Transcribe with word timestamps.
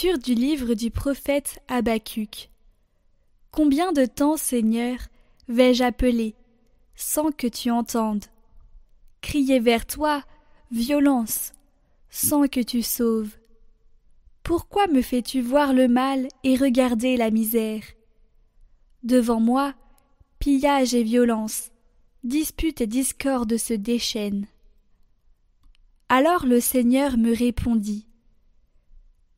Du 0.00 0.34
livre 0.34 0.74
du 0.74 0.92
prophète 0.92 1.58
Habacuc. 1.66 2.50
Combien 3.50 3.90
de 3.90 4.04
temps, 4.04 4.36
Seigneur, 4.36 4.96
vais-je 5.48 5.82
appeler, 5.82 6.36
sans 6.94 7.32
que 7.32 7.48
tu 7.48 7.72
entendes? 7.72 8.24
Crier 9.22 9.58
vers 9.58 9.86
toi, 9.86 10.22
violence, 10.70 11.52
sans 12.10 12.46
que 12.46 12.60
tu 12.60 12.82
sauves. 12.82 13.36
Pourquoi 14.44 14.86
me 14.86 15.02
fais-tu 15.02 15.40
voir 15.40 15.72
le 15.72 15.88
mal 15.88 16.28
et 16.44 16.54
regarder 16.54 17.16
la 17.16 17.32
misère? 17.32 17.82
Devant 19.02 19.40
moi, 19.40 19.74
pillage 20.38 20.94
et 20.94 21.02
violence, 21.02 21.72
dispute 22.22 22.80
et 22.80 22.86
discorde 22.86 23.56
se 23.56 23.74
déchaînent. 23.74 24.46
Alors 26.08 26.46
le 26.46 26.60
Seigneur 26.60 27.16
me 27.18 27.34
répondit. 27.34 28.07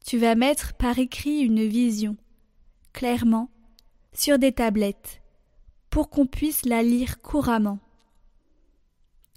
Tu 0.04 0.18
vas 0.18 0.34
mettre 0.34 0.74
par 0.74 0.98
écrit 0.98 1.40
une 1.40 1.66
vision, 1.66 2.16
clairement, 2.92 3.50
sur 4.12 4.38
des 4.38 4.52
tablettes, 4.52 5.20
pour 5.90 6.10
qu'on 6.10 6.26
puisse 6.26 6.64
la 6.64 6.82
lire 6.82 7.20
couramment. 7.20 7.78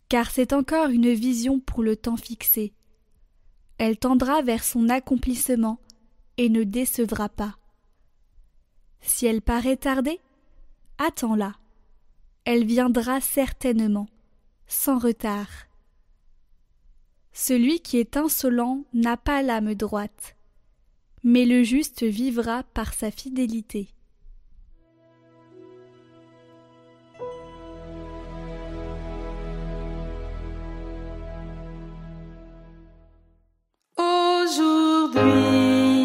Car 0.09 0.31
c'est 0.31 0.53
encore 0.53 0.89
une 0.89 1.14
vision 1.14 1.59
pour 1.59 1.84
le 1.84 1.95
temps 1.95 2.17
fixé. 2.17 2.73
Elle 3.78 3.97
tendra 3.97 4.41
vers 4.41 4.64
son 4.64 4.89
accomplissement 4.89 5.80
et 6.38 6.50
ne 6.50 6.64
décevra 6.64 7.30
pas. 7.30 7.58
Si 9.02 9.25
elle 9.25 9.41
paraît 9.41 9.78
tarder, 9.78 10.19
attends-la. 10.97 11.53
Elle 12.45 12.66
viendra 12.66 13.22
certainement, 13.22 14.08
sans 14.67 14.97
retard. 14.97 15.50
Celui 17.31 17.80
qui 17.80 17.97
est 17.97 18.16
insolent 18.16 18.84
n'a 18.94 19.17
pas 19.17 19.41
l'âme 19.41 19.73
droite 19.75 20.33
mais 21.23 21.45
le 21.45 21.63
juste 21.63 22.03
vivra 22.03 22.63
par 22.73 22.94
sa 22.94 23.11
fidélité. 23.11 23.88
Aujourd'hui, 33.97 35.28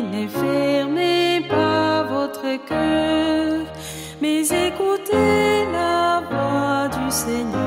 ne 0.03 0.29
fermez 0.29 1.43
pas 1.49 2.05
votre 2.05 2.65
cœur, 2.67 3.67
mais 4.23 4.43
écoutez 4.43 5.65
la 5.73 6.23
voix 6.31 6.89
du 6.89 7.11
Seigneur. 7.11 7.58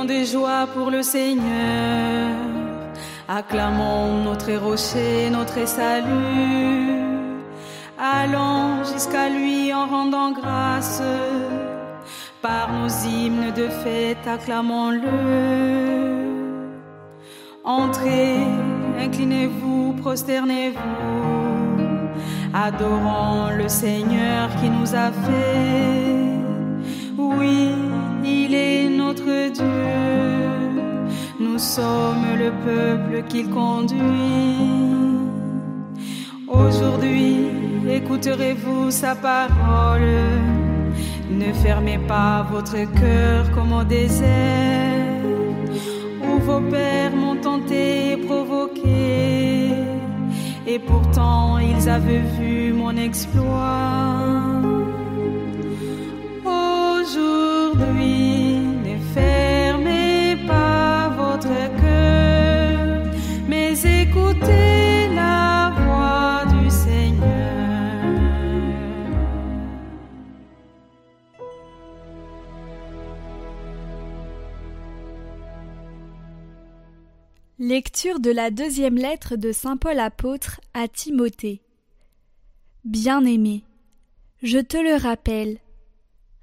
crions 0.00 0.04
de 0.04 0.24
joie 0.24 0.66
pour 0.74 0.90
le 0.90 1.02
Seigneur. 1.02 2.36
Acclamons 3.28 4.24
notre 4.24 4.52
rocher, 4.54 5.30
notre 5.30 5.66
salut. 5.66 6.94
Allons 7.98 8.84
jusqu'à 8.92 9.28
lui 9.28 9.72
en 9.72 9.86
rendant 9.86 10.32
grâce. 10.32 11.02
Par 12.42 12.72
nos 12.72 12.88
hymnes 12.88 13.52
de 13.54 13.68
fête, 13.68 14.26
acclamons-le. 14.26 15.00
Entrez, 17.64 18.38
inclinez-vous, 18.98 19.94
prosternez-vous. 20.00 20.78
Adorons 22.54 23.50
le 23.56 23.68
Seigneur 23.68 24.48
qui 24.60 24.68
nous 24.70 24.94
a 24.94 25.10
fait. 25.12 26.10
Oui, 27.18 27.70
le 32.50 32.56
peuple 32.64 33.22
qu'il 33.28 33.50
conduit. 33.50 33.98
Aujourd'hui, 36.48 37.50
écouterez-vous 37.88 38.90
sa 38.90 39.14
parole. 39.14 40.00
Ne 41.30 41.52
fermez 41.52 41.98
pas 41.98 42.44
votre 42.50 42.78
cœur 43.00 43.50
comme 43.54 43.72
au 43.72 43.84
désert, 43.84 45.14
où 46.24 46.40
vos 46.40 46.60
pères 46.60 47.14
m'ont 47.14 47.36
tenté 47.36 48.12
et 48.12 48.16
provoqué. 48.16 49.70
Et 50.66 50.78
pourtant, 50.78 51.58
ils 51.58 51.88
avaient 51.88 52.24
vu 52.38 52.72
mon 52.72 52.96
exploit. 52.96 54.60
Aujourd'hui, 56.44 58.58
ne 58.86 58.96
fermez 59.14 60.36
pas 60.46 61.10
votre 61.16 61.48
cœur, 61.48 61.79
Lecture 77.70 78.18
de 78.18 78.32
la 78.32 78.50
deuxième 78.50 78.96
lettre 78.96 79.36
de 79.36 79.52
Saint 79.52 79.76
Paul 79.76 80.00
apôtre 80.00 80.60
à 80.74 80.88
Timothée. 80.88 81.62
Bien-aimé, 82.82 83.62
je 84.42 84.58
te 84.58 84.76
le 84.76 85.00
rappelle, 85.00 85.60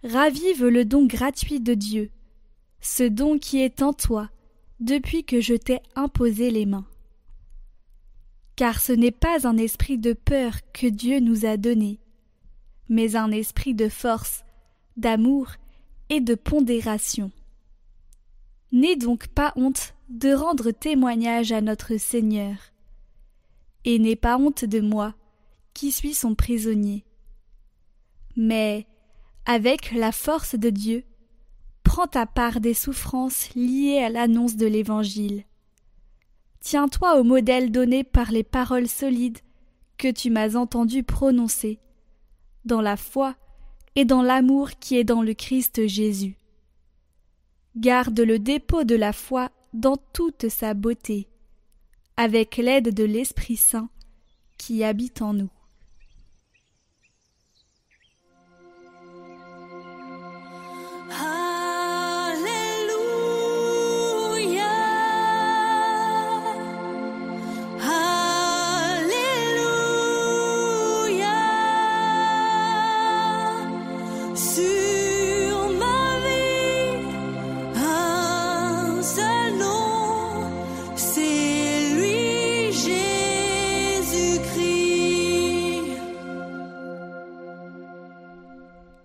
ravive 0.05 0.65
le 0.65 0.85
don 0.85 1.05
gratuit 1.05 1.59
de 1.59 1.73
Dieu, 1.73 2.11
ce 2.79 3.03
don 3.03 3.39
qui 3.39 3.59
est 3.59 3.81
en 3.81 3.91
toi 3.91 4.29
depuis 4.79 5.25
que 5.25 5.41
je 5.41 5.55
t'ai 5.55 5.81
imposé 5.97 6.49
les 6.49 6.65
mains. 6.65 6.87
Car 8.55 8.79
ce 8.79 8.93
n'est 8.93 9.11
pas 9.11 9.45
un 9.45 9.57
esprit 9.57 9.97
de 9.97 10.13
peur 10.13 10.53
que 10.71 10.87
Dieu 10.87 11.19
nous 11.19 11.45
a 11.45 11.57
donné, 11.57 11.99
mais 12.87 13.17
un 13.17 13.31
esprit 13.31 13.73
de 13.73 13.89
force, 13.89 14.45
d'amour 14.95 15.49
et 16.07 16.21
de 16.21 16.35
pondération. 16.35 17.31
N'aie 18.71 18.95
donc 18.95 19.27
pas 19.27 19.53
honte 19.55 19.93
de 20.09 20.33
rendre 20.33 20.71
témoignage 20.71 21.51
à 21.51 21.61
notre 21.61 21.97
Seigneur. 21.97 22.55
Et 23.85 23.99
n'aie 23.99 24.15
pas 24.15 24.37
honte 24.37 24.65
de 24.65 24.81
moi, 24.81 25.15
qui 25.73 25.91
suis 25.91 26.13
son 26.13 26.35
prisonnier. 26.35 27.05
Mais, 28.35 28.85
avec 29.45 29.93
la 29.93 30.11
force 30.11 30.55
de 30.55 30.69
Dieu, 30.69 31.03
prends 31.83 32.07
ta 32.07 32.25
part 32.25 32.59
des 32.59 32.73
souffrances 32.73 33.53
liées 33.55 33.99
à 33.99 34.09
l'annonce 34.09 34.57
de 34.57 34.67
l'Évangile. 34.67 35.45
Tiens-toi 36.59 37.19
au 37.19 37.23
modèle 37.23 37.71
donné 37.71 38.03
par 38.03 38.31
les 38.31 38.43
paroles 38.43 38.89
solides 38.89 39.39
que 39.97 40.11
tu 40.11 40.29
m'as 40.29 40.55
entendu 40.55 41.03
prononcer, 41.03 41.79
dans 42.65 42.81
la 42.81 42.97
foi 42.97 43.35
et 43.95 44.03
dans 44.03 44.21
l'amour 44.21 44.71
qui 44.79 44.97
est 44.97 45.05
dans 45.05 45.21
le 45.21 45.33
Christ 45.33 45.87
Jésus. 45.87 46.37
Garde 47.79 48.19
le 48.21 48.39
dépôt 48.39 48.85
de 48.85 48.95
la 48.95 49.13
foi 49.13 49.51
dans 49.71 49.97
toute 50.11 50.49
sa 50.49 50.73
beauté, 50.73 51.27
avec 52.15 52.57
l'aide 52.57 52.91
de 52.91 53.03
l'Esprit 53.03 53.55
Saint 53.55 53.89
qui 54.57 54.83
habite 54.83 55.21
en 55.21 55.33
nous. 55.33 55.51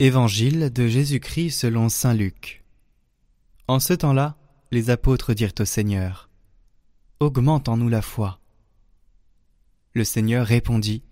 Évangile 0.04 0.72
de 0.72 0.88
Jésus-Christ 0.88 1.52
selon 1.52 1.88
Saint 1.88 2.12
Luc. 2.12 2.64
En 3.68 3.78
ce 3.78 3.92
temps-là, 3.92 4.36
les 4.72 4.90
apôtres 4.90 5.32
dirent 5.32 5.54
au 5.60 5.64
Seigneur, 5.64 6.28
Augmente 7.20 7.68
en 7.68 7.76
nous 7.76 7.88
la 7.88 8.02
foi. 8.02 8.40
Le 9.92 10.02
Seigneur 10.02 10.44
répondit, 10.44 11.04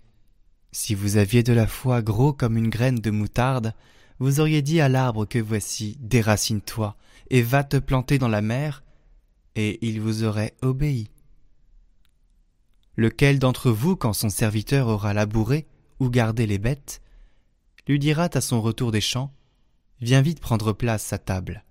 Si 0.73 0.93
vous 0.93 1.15
aviez 1.15 1.41
de 1.41 1.53
la 1.53 1.67
foi 1.67 2.01
gros 2.01 2.33
comme 2.33 2.57
une 2.57 2.67
graine 2.67 2.99
de 2.99 3.11
moutarde, 3.11 3.73
vous 4.19 4.41
auriez 4.41 4.61
dit 4.61 4.81
à 4.81 4.89
l'arbre 4.89 5.23
que 5.25 5.39
voici, 5.39 5.97
déracine-toi, 6.01 6.97
et 7.29 7.43
va 7.43 7.63
te 7.63 7.77
planter 7.77 8.17
dans 8.17 8.27
la 8.27 8.41
mer, 8.41 8.83
et 9.55 9.79
il 9.87 10.01
vous 10.01 10.25
aurait 10.25 10.57
obéi. 10.61 11.09
Lequel 12.97 13.39
d'entre 13.39 13.71
vous, 13.71 13.95
quand 13.95 14.11
son 14.11 14.27
serviteur 14.27 14.89
aura 14.89 15.13
labouré 15.13 15.65
ou 16.01 16.09
gardé 16.09 16.45
les 16.45 16.57
bêtes, 16.57 17.01
lui 17.87 17.99
dira 17.99 18.29
à 18.33 18.41
son 18.41 18.61
retour 18.61 18.91
des 18.91 19.01
champs, 19.01 19.33
Viens 20.01 20.21
vite 20.21 20.39
prendre 20.39 20.73
place 20.73 21.13
à 21.13 21.19
table. 21.19 21.63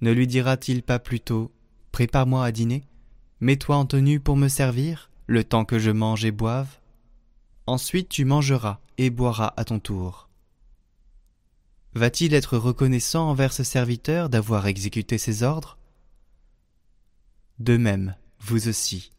Ne 0.00 0.12
lui 0.12 0.28
dira-t-il 0.28 0.84
pas 0.84 1.00
plutôt, 1.00 1.52
Prépare-moi 1.90 2.44
à 2.44 2.52
dîner, 2.52 2.84
mets-toi 3.40 3.76
en 3.76 3.86
tenue 3.86 4.20
pour 4.20 4.36
me 4.36 4.46
servir, 4.46 5.10
le 5.26 5.42
temps 5.42 5.64
que 5.64 5.80
je 5.80 5.90
mange 5.90 6.24
et 6.24 6.30
boive 6.30 6.78
Ensuite 7.66 8.08
tu 8.08 8.24
mangeras 8.24 8.78
et 8.98 9.10
boiras 9.10 9.52
à 9.56 9.64
ton 9.64 9.80
tour. 9.80 10.28
Va-t-il 11.94 12.34
être 12.34 12.56
reconnaissant 12.56 13.28
envers 13.28 13.52
ce 13.52 13.64
serviteur 13.64 14.28
d'avoir 14.28 14.66
exécuté 14.68 15.18
ses 15.18 15.42
ordres? 15.42 15.78
De 17.58 17.76
même, 17.76 18.14
vous 18.38 18.68
aussi, 18.68 19.10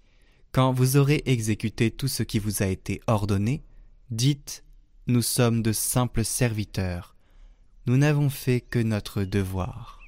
quand 0.53 0.71
vous 0.71 0.95
aurez 0.95 1.21
exécuté 1.25 1.91
tout 1.91 2.07
ce 2.07 2.23
qui 2.23 2.39
vous 2.39 2.63
a 2.63 2.67
été 2.67 3.01
ordonné, 3.07 3.61
dites 4.09 4.63
Nous 5.09 5.23
sommes 5.23 5.63
de 5.63 5.71
simples 5.71 6.23
serviteurs, 6.23 7.15
nous 7.87 7.97
n'avons 7.97 8.29
fait 8.29 8.61
que 8.61 8.77
notre 8.77 9.23
devoir. 9.23 9.98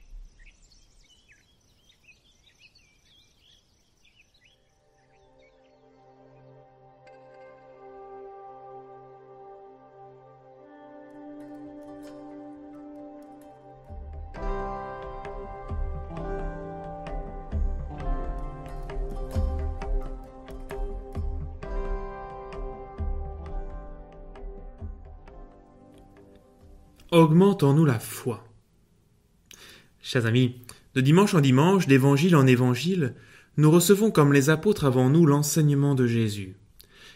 Augmente 27.11 27.63
en 27.63 27.73
nous 27.73 27.85
la 27.85 27.99
foi. 27.99 28.47
Chers 30.01 30.25
amis, 30.25 30.55
de 30.95 31.01
dimanche 31.01 31.33
en 31.33 31.41
dimanche, 31.41 31.87
d'évangile 31.87 32.35
en 32.35 32.47
évangile, 32.47 33.13
nous 33.57 33.69
recevons 33.69 34.11
comme 34.11 34.33
les 34.33 34.49
apôtres 34.49 34.85
avant 34.85 35.09
nous 35.09 35.25
l'enseignement 35.25 35.93
de 35.93 36.07
Jésus. 36.07 36.55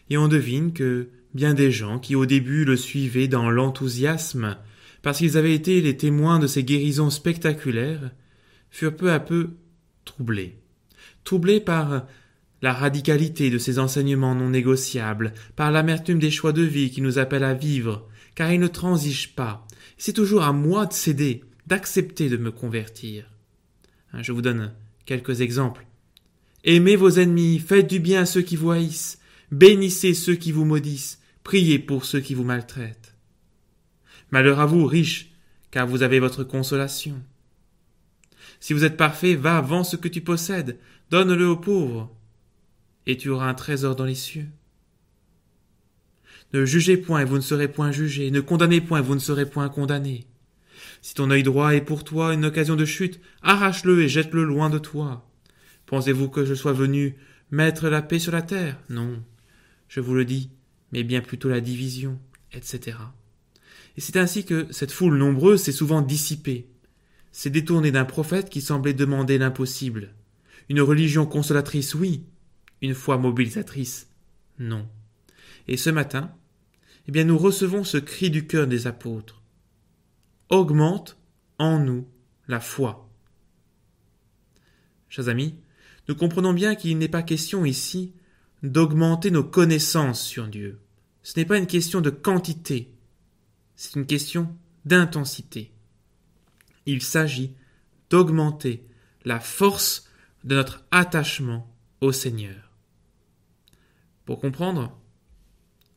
Et 0.09 0.18
on 0.18 0.27
devine 0.27 0.74
que 0.74 1.09
bien 1.33 1.53
des 1.53 1.71
gens 1.71 1.97
qui 1.97 2.15
au 2.15 2.25
début 2.25 2.65
le 2.65 2.75
suivaient 2.75 3.27
dans 3.27 3.50
l'enthousiasme, 3.50 4.57
parce 5.01 5.19
qu'ils 5.19 5.38
avaient 5.38 5.56
été 5.56 5.81
les 5.81 5.98
témoins 5.98 6.39
de 6.39 6.48
ces 6.48 6.63
guérisons 6.63 7.09
spectaculaires, 7.09 8.12
furent 8.69 8.95
peu 8.95 9.12
à 9.12 9.19
peu 9.19 9.51
troublés. 10.03 10.57
Troublés 11.24 11.59
par 11.59 12.06
la 12.62 12.74
radicalité 12.74 13.50
de 13.50 13.57
ces 13.57 13.80
enseignements 13.80 14.36
non 14.36 14.50
négociables, 14.50 15.33
par 15.56 15.71
l'amertume 15.71 16.19
des 16.19 16.31
choix 16.31 16.51
de 16.51 16.63
vie 16.63 16.91
qui 16.91 17.01
nous 17.01 17.19
appellent 17.19 17.44
à 17.44 17.53
vivre, 17.53 18.07
car 18.35 18.51
ils 18.51 18.59
ne 18.59 18.67
transigent 18.67 19.33
pas, 19.35 19.65
c'est 19.97 20.13
toujours 20.13 20.43
à 20.43 20.53
moi 20.53 20.85
de 20.85 20.93
céder, 20.93 21.43
d'accepter 21.67 22.29
de 22.29 22.37
me 22.37 22.51
convertir. 22.51 23.31
Hein, 24.13 24.21
je 24.21 24.31
vous 24.31 24.41
donne 24.41 24.73
quelques 25.05 25.41
exemples. 25.41 25.85
Aimez 26.63 26.95
vos 26.95 27.09
ennemis, 27.09 27.59
faites 27.59 27.87
du 27.87 27.99
bien 27.99 28.21
à 28.21 28.25
ceux 28.25 28.41
qui 28.41 28.55
vous 28.55 28.71
haïssent, 28.71 29.19
bénissez 29.51 30.13
ceux 30.13 30.35
qui 30.35 30.51
vous 30.51 30.65
maudissent, 30.65 31.19
priez 31.43 31.79
pour 31.79 32.05
ceux 32.05 32.19
qui 32.19 32.33
vous 32.33 32.43
maltraitent. 32.43 33.15
Malheur 34.31 34.59
à 34.59 34.65
vous, 34.65 34.85
riches, 34.85 35.31
car 35.71 35.88
vous 35.88 36.03
avez 36.03 36.19
votre 36.19 36.43
consolation. 36.43 37.21
Si 38.59 38.73
vous 38.73 38.83
êtes 38.83 38.97
parfait, 38.97 39.35
va, 39.35 39.61
vends 39.61 39.83
ce 39.83 39.95
que 39.95 40.07
tu 40.07 40.21
possèdes, 40.21 40.79
donne-le 41.11 41.47
aux 41.47 41.57
pauvres, 41.57 42.11
et 43.05 43.17
tu 43.17 43.29
auras 43.29 43.47
un 43.47 43.53
trésor 43.53 43.95
dans 43.95 44.05
les 44.05 44.15
cieux. 44.15 44.47
Ne 46.55 46.63
jugez 46.63 46.95
point 46.95 47.19
et 47.19 47.25
vous 47.25 47.35
ne 47.35 47.41
serez 47.41 47.67
point 47.67 47.91
jugés, 47.91 48.31
ne 48.31 48.39
condamnez 48.39 48.79
point 48.79 48.99
et 48.99 49.01
vous 49.01 49.13
ne 49.13 49.19
serez 49.19 49.45
point 49.45 49.67
condamnés. 49.67 50.25
Si 51.01 51.13
ton 51.13 51.29
œil 51.29 51.43
droit 51.43 51.75
est 51.75 51.81
pour 51.81 52.05
toi 52.05 52.33
une 52.33 52.45
occasion 52.45 52.77
de 52.77 52.85
chute, 52.85 53.19
arrache-le 53.41 54.01
et 54.01 54.07
jette-le 54.07 54.45
loin 54.45 54.69
de 54.69 54.77
toi. 54.77 55.29
Pensez-vous 55.85 56.29
que 56.29 56.45
je 56.45 56.53
sois 56.53 56.71
venu 56.71 57.17
mettre 57.51 57.89
la 57.89 58.01
paix 58.01 58.19
sur 58.19 58.31
la 58.31 58.41
terre? 58.41 58.79
Non, 58.89 59.21
je 59.89 59.99
vous 59.99 60.13
le 60.13 60.23
dis, 60.23 60.49
mais 60.93 61.03
bien 61.03 61.19
plutôt 61.19 61.49
la 61.49 61.59
division, 61.59 62.17
etc. 62.53 62.99
Et 63.97 64.01
c'est 64.01 64.15
ainsi 64.15 64.45
que 64.45 64.67
cette 64.71 64.93
foule 64.93 65.17
nombreuse 65.17 65.61
s'est 65.61 65.73
souvent 65.73 66.01
dissipée, 66.01 66.69
s'est 67.33 67.49
détournée 67.49 67.91
d'un 67.91 68.05
prophète 68.05 68.49
qui 68.49 68.61
semblait 68.61 68.93
demander 68.93 69.37
l'impossible. 69.37 70.13
Une 70.69 70.79
religion 70.79 71.25
consolatrice, 71.25 71.95
oui, 71.95 72.23
une 72.81 72.95
foi 72.95 73.17
mobilisatrice, 73.17 74.07
non. 74.57 74.87
Et 75.67 75.75
ce 75.75 75.89
matin, 75.89 76.31
eh 77.07 77.12
bien 77.12 77.24
nous 77.24 77.38
recevons 77.38 77.83
ce 77.83 77.97
cri 77.97 78.29
du 78.29 78.47
cœur 78.47 78.67
des 78.67 78.88
apôtres. 78.88 79.41
Augmente 80.50 81.17
en 81.57 81.79
nous 81.79 82.07
la 82.47 82.59
foi. 82.59 83.09
Chers 85.09 85.29
amis, 85.29 85.55
nous 86.07 86.15
comprenons 86.15 86.53
bien 86.53 86.75
qu'il 86.75 86.97
n'est 86.97 87.07
pas 87.07 87.24
question 87.24 87.65
ici 87.65 88.13
d'augmenter 88.63 89.31
nos 89.31 89.43
connaissances 89.43 90.21
sur 90.21 90.47
Dieu. 90.47 90.79
Ce 91.24 91.39
n'est 91.39 91.45
pas 91.45 91.57
une 91.57 91.67
question 91.67 92.01
de 92.01 92.09
quantité, 92.09 92.91
c'est 93.75 93.95
une 93.95 94.05
question 94.05 94.55
d'intensité. 94.85 95.71
Il 96.85 97.01
s'agit 97.01 97.55
d'augmenter 98.09 98.85
la 99.24 99.39
force 99.39 100.07
de 100.43 100.55
notre 100.55 100.85
attachement 100.91 101.74
au 102.01 102.12
Seigneur. 102.12 102.71
Pour 104.25 104.39
comprendre, 104.39 104.97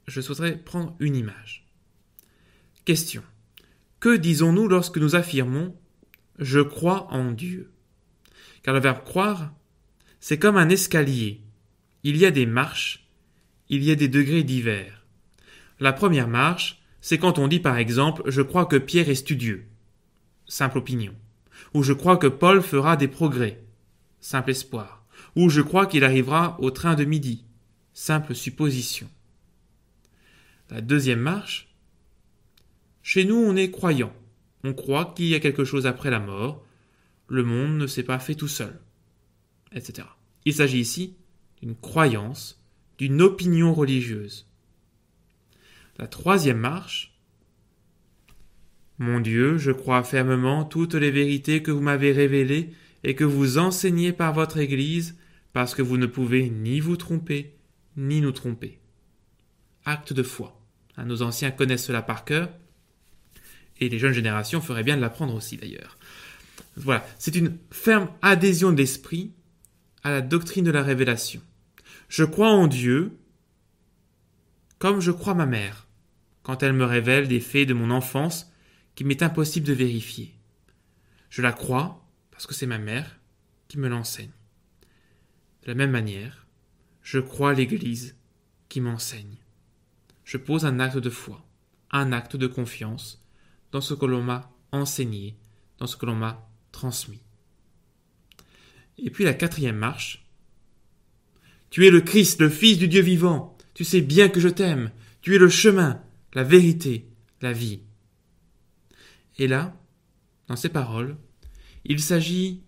je 0.09 0.21
souhaiterais 0.21 0.57
prendre 0.57 0.97
une 0.99 1.17
image. 1.17 1.67
Question. 2.85 3.23
Que 4.01 4.17
disons-nous 4.17 4.67
lorsque 4.69 4.99
nous 4.99 5.15
affirmons 5.15 5.77
Je 6.39 6.61
crois 6.61 7.13
en 7.13 7.31
Dieu 7.31 7.71
Car 8.63 8.75
le 8.75 8.81
verbe 8.81 9.05
croire, 9.05 9.53
c'est 10.21 10.39
comme 10.39 10.57
un 10.57 10.71
escalier. 10.71 11.43
Il 12.05 12.17
y 12.17 12.25
a 12.25 12.31
des 12.31 12.47
marches, 12.47 13.09
il 13.69 13.85
y 13.85 13.91
a 13.91 13.95
des 13.95 14.09
degrés 14.09 14.45
divers. 14.45 15.05
La 15.81 15.93
première 15.93 16.29
marche, 16.29 16.81
c'est 17.01 17.19
quand 17.19 17.39
on 17.39 17.49
dit 17.49 17.61
par 17.61 17.77
exemple 17.77 18.23
Je 18.27 18.43
crois 18.43 18.67
que 18.67 18.77
Pierre 18.77 19.11
est 19.11 19.15
studieux. 19.15 19.67
Simple 20.47 20.79
opinion. 20.79 21.15
Ou 21.75 21.83
je 21.83 21.93
crois 21.93 22.17
que 22.17 22.27
Paul 22.27 22.63
fera 22.63 22.97
des 22.97 23.09
progrès. 23.09 23.63
Simple 24.21 24.51
espoir. 24.53 25.05
Ou 25.37 25.51
je 25.51 25.61
crois 25.61 25.87
qu'il 25.87 26.05
arrivera 26.05 26.57
au 26.61 26.71
train 26.71 26.95
de 26.95 27.05
midi. 27.05 27.45
Simple 27.93 28.35
supposition. 28.35 29.09
La 30.71 30.81
deuxième 30.81 31.21
marche, 31.21 31.75
chez 33.03 33.25
nous 33.25 33.37
on 33.37 33.57
est 33.57 33.71
croyant. 33.71 34.13
On 34.65 34.75
croit 34.75 35.15
qu'il 35.17 35.27
y 35.27 35.35
a 35.35 35.41
quelque 35.41 35.65
chose 35.65 35.87
après 35.87 36.11
la 36.11 36.21
mort. 36.21 36.67
Le 37.27 37.43
monde 37.43 37.79
ne 37.79 37.87
s'est 37.87 38.03
pas 38.03 38.19
fait 38.19 38.35
tout 38.35 38.49
seul. 38.49 38.81
Etc. 39.73 40.07
Il 40.45 40.55
s'agit 40.55 40.81
ici 40.81 41.17
d'une 41.61 41.75
croyance, 41.75 42.63
d'une 42.99 43.23
opinion 43.23 43.73
religieuse. 43.73 44.47
La 45.99 46.07
troisième 46.07 46.59
marche, 46.59 47.15
Mon 48.99 49.21
Dieu, 49.21 49.59
je 49.59 49.71
crois 49.71 50.03
fermement 50.03 50.65
toutes 50.65 50.95
les 50.95 51.13
vérités 51.13 51.63
que 51.63 51.71
vous 51.71 51.81
m'avez 51.81 52.13
révélées 52.13 52.73
et 53.05 53.15
que 53.15 53.25
vous 53.25 53.59
enseignez 53.59 54.13
par 54.13 54.33
votre 54.33 54.59
Église, 54.59 55.17
parce 55.53 55.75
que 55.75 55.83
vous 55.83 55.97
ne 55.97 56.07
pouvez 56.07 56.51
ni 56.51 56.81
vous 56.81 56.97
tromper, 56.97 57.57
ni 57.97 58.21
nous 58.21 58.33
tromper. 58.33 58.81
Acte 59.85 60.13
de 60.13 60.25
foi. 60.25 60.58
Hein, 60.99 61.05
nos 61.05 61.23
anciens 61.23 61.53
connaissent 61.53 61.87
cela 61.87 62.03
par 62.03 62.25
cœur, 62.25 62.51
et 63.81 63.89
les 63.89 63.99
jeunes 63.99 64.13
générations 64.13 64.61
feraient 64.61 64.83
bien 64.83 64.97
de 64.97 65.01
l'apprendre 65.01 65.35
aussi 65.35 65.57
d'ailleurs. 65.57 65.97
Voilà, 66.77 67.07
c'est 67.19 67.37
une 67.37 67.57
ferme 67.71 68.11
adhésion 68.21 68.73
d'esprit 68.73 69.33
à 70.03 70.11
la 70.11 70.21
doctrine 70.21 70.65
de 70.65 70.71
la 70.73 70.83
révélation. 70.83 71.41
Je 72.09 72.25
crois 72.25 72.51
en 72.51 72.67
Dieu 72.67 73.17
comme 74.79 75.01
je 75.01 75.11
crois 75.11 75.35
ma 75.35 75.47
mère, 75.47 75.89
quand 76.43 76.63
elle 76.63 76.73
me 76.73 76.85
révèle 76.85 77.27
des 77.27 77.41
faits 77.41 77.69
de 77.69 77.75
mon 77.75 77.91
enfance 77.91 78.53
qu'il 78.95 79.07
m'est 79.07 79.23
impossible 79.23 79.67
de 79.67 79.73
vérifier. 79.73 80.35
Je 81.31 81.43
la 81.43 81.53
crois 81.53 82.05
parce 82.31 82.47
que 82.47 82.55
c'est 82.55 82.67
ma 82.67 82.79
mère 82.79 83.19
qui 83.67 83.79
me 83.79 83.89
l'enseigne. 83.89 84.31
De 85.63 85.69
la 85.69 85.75
même 85.75 85.91
manière, 85.91 86.47
je 87.03 87.19
crois 87.19 87.55
l'Église 87.55 88.17
qui 88.69 88.81
m'enseigne 88.81 89.37
je 90.29 90.37
pose 90.37 90.67
un 90.67 90.79
acte 90.79 90.99
de 90.99 91.09
foi. 91.11 91.43
un 91.91 92.13
acte 92.13 92.37
de 92.37 92.47
confiance 92.47 93.25
dans 93.73 93.81
ce 93.81 93.95
que 93.95 94.05
l'on 94.05 94.23
m'a 94.23 94.53
enseigné, 94.73 95.39
dans 95.79 95.87
ce 95.87 95.97
que 95.97 96.05
l'on 96.05 96.15
m'a 96.15 96.47
transmis. 96.71 97.23
Et 98.99 99.09
puis 99.09 99.25
la 99.25 99.33
quatrième 99.33 99.79
marche. 99.79 100.27
Tu 101.71 101.87
es 101.87 101.91
le 101.91 102.03
Christ, 102.03 102.43
le 102.43 102.51
Fils 102.51 102.77
du 102.77 102.89
Dieu 102.89 103.01
vivant. 103.01 103.57
Tu 103.73 103.85
sais 103.85 104.03
bien 104.03 104.29
que 104.29 104.39
je 104.39 104.51
t'aime. 104.51 104.91
Tu 105.23 105.35
es 105.35 105.39
le 105.39 105.49
chemin, 105.49 106.03
la 106.35 106.45
vérité, 106.45 107.09
la 107.41 107.55
vie. 107.55 107.81
Et 109.39 109.47
là, 109.47 109.75
dans 110.47 110.57
ces 110.57 110.69
paroles, 110.69 111.17
il 111.87 112.01
s'agit 112.01 112.61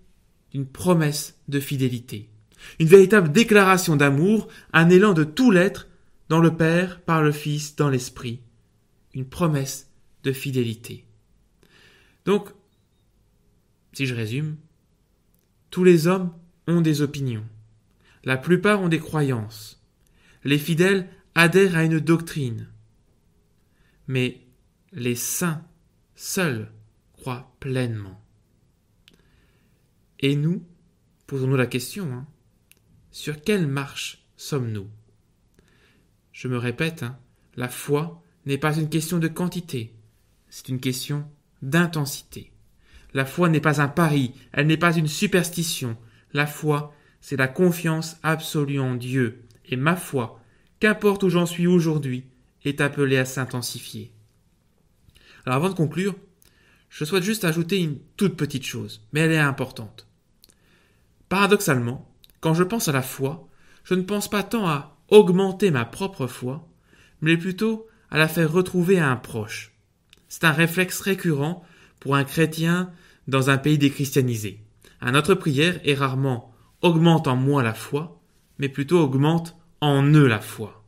d'une 0.53 0.67
promesse 0.67 1.39
de 1.49 1.61
fidélité, 1.61 2.31
une 2.79 2.89
véritable 2.89 3.31
déclaration 3.31 3.97
d'amour, 3.97 4.49
un 4.73 4.89
élan 4.89 5.13
de 5.13 5.25
tout 5.25 5.51
l'être 5.51 5.90
dans 6.31 6.41
le 6.41 6.57
Père, 6.57 7.03
par 7.03 7.25
le 7.25 7.33
Fils, 7.33 7.75
dans 7.75 7.91
l'Esprit, 7.91 8.41
une 9.15 9.29
promesse 9.29 9.91
de 10.23 10.31
fidélité. 10.33 11.05
Donc, 12.25 12.51
si 13.93 14.07
je 14.07 14.15
résume, 14.15 14.57
tous 15.71 15.83
les 15.83 16.07
hommes 16.07 16.33
ont 16.69 16.83
des 16.83 17.03
opinions, 17.03 17.45
la 18.23 18.37
plupart 18.37 18.81
ont 18.81 18.89
des 18.89 19.01
croyances, 19.01 19.85
les 20.45 20.59
fidèles 20.59 21.11
adhèrent 21.35 21.77
à 21.77 21.83
une 21.83 21.99
doctrine, 21.99 22.69
mais 24.07 24.47
les 24.93 25.17
saints 25.17 25.67
seuls 26.15 26.71
croient 27.13 27.57
pleinement. 27.59 28.25
Et 30.21 30.37
nous, 30.37 30.65
posons-nous 31.27 31.57
la 31.57 31.67
question, 31.67 32.13
hein, 32.13 32.29
sur 33.11 33.43
quelle 33.43 33.67
marche 33.67 34.25
sommes-nous? 34.37 34.89
Je 36.41 36.49
me 36.49 36.57
répète, 36.57 37.03
hein, 37.03 37.19
la 37.55 37.69
foi 37.69 38.23
n'est 38.47 38.57
pas 38.57 38.75
une 38.75 38.89
question 38.89 39.19
de 39.19 39.29
quantité, 39.29 39.93
c'est 40.49 40.71
une 40.71 40.81
question 40.81 41.31
d'intensité. 41.61 42.51
La 43.13 43.27
foi 43.27 43.51
n'est 43.51 43.61
pas 43.61 43.83
un 43.83 43.89
pari, 43.89 44.33
elle 44.55 44.67
n'est 44.67 44.79
pas 44.79 44.97
une 44.97 45.07
superstition. 45.07 45.99
La 46.33 46.47
foi, 46.47 46.95
c'est 47.21 47.37
la 47.37 47.47
confiance 47.47 48.17
absolue 48.23 48.81
en 48.81 48.95
Dieu. 48.95 49.43
Et 49.67 49.77
ma 49.77 49.97
foi, 49.97 50.41
qu'importe 50.79 51.25
où 51.25 51.29
j'en 51.29 51.45
suis 51.45 51.67
aujourd'hui, 51.67 52.25
est 52.65 52.81
appelée 52.81 53.19
à 53.19 53.27
s'intensifier. 53.27 54.11
Alors 55.45 55.57
avant 55.57 55.69
de 55.69 55.75
conclure, 55.75 56.17
je 56.89 57.05
souhaite 57.05 57.23
juste 57.23 57.45
ajouter 57.45 57.77
une 57.83 57.99
toute 58.17 58.39
petite 58.39 58.65
chose, 58.65 59.07
mais 59.13 59.21
elle 59.21 59.33
est 59.33 59.39
importante. 59.39 60.09
Paradoxalement, 61.29 62.11
quand 62.41 62.55
je 62.55 62.65
pense 62.65 62.89
à 62.89 62.93
la 62.93 63.03
foi, 63.03 63.47
je 63.85 63.93
ne 63.93 64.05
pense 64.05 64.31
pas 64.31 64.43
tant 64.43 64.67
à 64.67 65.00
augmenter 65.11 65.71
ma 65.71 65.85
propre 65.85 66.27
foi, 66.27 66.67
mais 67.21 67.37
plutôt 67.37 67.87
à 68.11 68.19
la 68.19 68.29
faire 68.29 68.51
retrouver 68.51 68.99
à 68.99 69.11
un 69.11 69.17
proche. 69.17 69.73
C'est 70.29 70.45
un 70.45 70.53
réflexe 70.53 71.01
récurrent 71.01 71.65
pour 71.99 72.17
un 72.17 72.25
chrétien 72.25 72.91
dans 73.29 73.51
un 73.51 73.59
pays 73.59 73.79
déchristianisé. 73.79 74.61
Un 75.01 75.13
notre 75.13 75.35
prière 75.35 75.81
est 75.85 75.95
rarement 75.95 76.53
augmente 76.83 77.29
en 77.29 77.37
moi 77.37 77.63
la 77.63 77.75
foi, 77.75 78.21
mais 78.59 78.69
plutôt 78.69 78.99
augmente 78.99 79.57
en 79.81 80.03
eux 80.03 80.27
la 80.27 80.41
foi. 80.41 80.85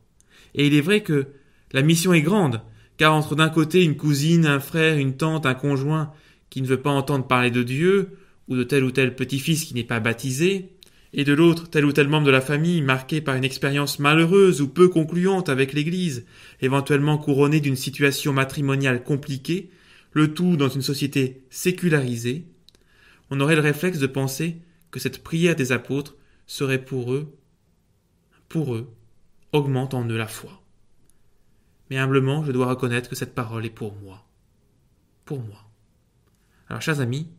Et 0.55 0.67
il 0.67 0.73
est 0.73 0.81
vrai 0.81 1.01
que 1.01 1.27
la 1.71 1.81
mission 1.81 2.13
est 2.13 2.21
grande, 2.21 2.61
car 2.97 3.13
entre 3.13 3.35
d'un 3.35 3.49
côté 3.49 3.83
une 3.83 3.97
cousine, 3.97 4.45
un 4.45 4.59
frère, 4.59 4.97
une 4.97 5.17
tante, 5.17 5.45
un 5.45 5.55
conjoint 5.55 6.13
qui 6.49 6.61
ne 6.61 6.67
veut 6.67 6.81
pas 6.81 6.91
entendre 6.91 7.27
parler 7.27 7.51
de 7.51 7.63
Dieu, 7.63 8.17
ou 8.47 8.55
de 8.55 8.63
tel 8.63 8.83
ou 8.83 8.91
tel 8.91 9.15
petit-fils 9.15 9.65
qui 9.65 9.73
n'est 9.73 9.83
pas 9.83 9.99
baptisé, 9.99 10.69
et 11.13 11.23
de 11.23 11.33
l'autre 11.33 11.69
tel 11.69 11.85
ou 11.85 11.91
tel 11.91 12.07
membre 12.07 12.25
de 12.25 12.31
la 12.31 12.41
famille 12.41 12.81
marqué 12.81 13.21
par 13.21 13.35
une 13.35 13.43
expérience 13.43 13.99
malheureuse 13.99 14.61
ou 14.61 14.67
peu 14.67 14.89
concluante 14.89 15.47
avec 15.47 15.73
l'Église, 15.73 16.25
éventuellement 16.61 17.17
couronné 17.17 17.59
d'une 17.59 17.75
situation 17.75 18.33
matrimoniale 18.33 19.03
compliquée, 19.03 19.69
le 20.11 20.33
tout 20.33 20.57
dans 20.57 20.69
une 20.69 20.81
société 20.81 21.43
sécularisée, 21.49 22.45
on 23.29 23.39
aurait 23.39 23.55
le 23.55 23.61
réflexe 23.61 23.99
de 23.99 24.07
penser 24.07 24.57
que 24.91 24.99
cette 24.99 25.23
prière 25.23 25.55
des 25.55 25.71
apôtres 25.71 26.15
serait 26.45 26.83
pour 26.83 27.13
eux, 27.13 27.35
pour 28.49 28.75
eux, 28.75 28.91
augmente 29.51 29.93
en 29.93 30.07
eux 30.07 30.17
la 30.17 30.27
foi. 30.27 30.61
Mais 31.89 31.97
humblement, 31.97 32.43
je 32.43 32.51
dois 32.51 32.67
reconnaître 32.67 33.09
que 33.09 33.15
cette 33.15 33.35
parole 33.35 33.65
est 33.65 33.69
pour 33.69 33.95
moi. 33.95 34.25
Pour 35.25 35.39
moi. 35.39 35.69
Alors, 36.69 36.81
chers 36.81 36.99
amis, 36.99 37.29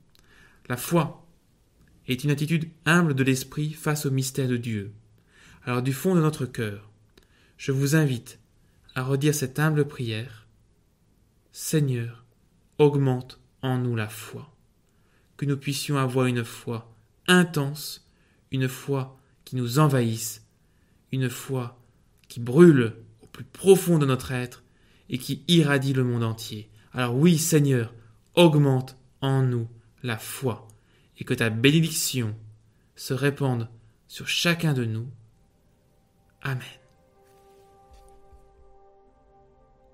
la 0.69 0.77
foi 0.77 1.24
est 2.09 2.25
une 2.25 2.31
attitude 2.31 2.69
humble 2.85 3.15
de 3.15 3.25
l'esprit 3.25 3.71
face 3.71 4.07
au 4.07 4.11
mystère 4.11 4.49
de 4.49 4.57
Dieu. 4.57 4.93
Alors, 5.65 5.83
du 5.83 5.93
fond 5.93 6.15
de 6.15 6.21
notre 6.21 6.47
cœur, 6.47 6.91
je 7.57 7.73
vous 7.73 7.97
invite 7.97 8.39
à 8.95 9.03
redire 9.03 9.35
cette 9.35 9.59
humble 9.59 9.87
prière. 9.87 10.47
Seigneur, 11.53 12.25
augmente 12.79 13.41
en 13.63 13.79
nous 13.79 13.97
la 13.97 14.09
foi. 14.09 14.55
Que 15.37 15.47
nous 15.47 15.57
puissions 15.57 15.97
avoir 15.97 16.27
une 16.27 16.45
foi 16.45 16.95
intense, 17.27 18.07
une 18.51 18.69
foi 18.69 19.19
qui 19.45 19.57
nous 19.57 19.79
envahisse, 19.79 20.47
une 21.13 21.31
foi 21.31 21.81
qui 22.29 22.41
brûle 22.41 22.97
au 23.23 23.27
plus 23.27 23.45
profond 23.45 23.99
de 23.99 24.07
notre 24.07 24.33
être 24.33 24.63
et 25.09 25.19
qui 25.19 25.43
irradie 25.49 25.93
le 25.93 26.05
monde 26.05 26.25
entier. 26.25 26.71
Alors 26.93 27.17
oui, 27.17 27.39
Seigneur, 27.39 27.95
augmente 28.35 28.97
en 29.21 29.43
nous 29.43 29.69
la 30.03 30.19
foi 30.19 30.69
et 31.19 31.25
que 31.25 31.35
ta 31.35 31.51
bénédiction 31.51 32.35
se 32.97 33.15
répande 33.15 33.69
sur 34.09 34.29
chacun 34.29 34.73
de 34.73 34.85
nous. 34.85 35.09
Amen. 36.43 36.63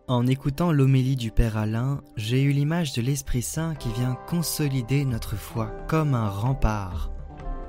En 0.08 0.26
écoutant 0.26 0.72
l'homélie 0.72 1.14
du 1.14 1.30
Père 1.30 1.56
Alain, 1.56 2.02
j'ai 2.16 2.42
eu 2.42 2.50
l'image 2.50 2.94
de 2.94 3.00
l'Esprit 3.00 3.42
Saint 3.42 3.76
qui 3.76 3.92
vient 3.92 4.18
consolider 4.26 5.04
notre 5.04 5.36
foi 5.36 5.66
comme 5.86 6.14
un 6.14 6.28
rempart. 6.28 7.12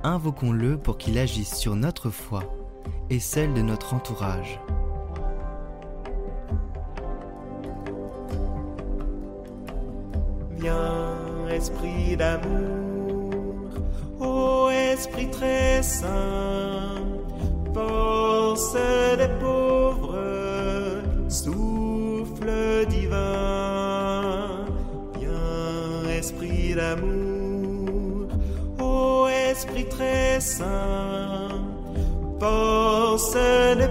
Invoquons-le 0.03 0.79
pour 0.79 0.97
qu'il 0.97 1.19
agisse 1.19 1.55
sur 1.55 1.75
notre 1.75 2.09
foi 2.09 2.51
et 3.11 3.19
celle 3.19 3.53
de 3.53 3.61
notre 3.61 3.93
entourage. 3.93 4.59
Viens, 10.57 11.47
esprit 11.49 12.17
d'amour, 12.17 12.80
esprit 15.01 15.31
très 15.31 15.81
saint, 15.81 17.01
force 17.73 18.75
des 19.17 19.31
pauvres, 19.39 20.21
souffle 21.27 22.85
divin. 22.87 24.65
Viens, 25.17 26.09
esprit 26.19 26.75
d'amour, 26.75 28.27
ô 28.79 29.27
esprit 29.49 29.89
très 29.89 30.39
saint, 30.39 31.65
force 32.39 33.33
des 33.81 33.90